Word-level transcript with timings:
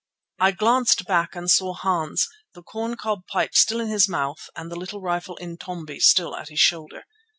I 0.39 0.49
glanced 0.49 1.05
back 1.05 1.35
and 1.35 1.47
saw 1.47 1.75
Hans, 1.75 2.27
the 2.55 2.63
corn 2.63 2.95
cob 2.97 3.27
pipe 3.27 3.53
still 3.53 3.79
in 3.79 3.89
his 3.89 4.09
mouth 4.09 4.49
and 4.55 4.71
the 4.71 4.75
little 4.75 4.99
rifle, 4.99 5.37
"Intombi," 5.39 5.99
still 5.99 6.35
at 6.35 6.49
his 6.49 6.59
shoulder. 6.59 7.03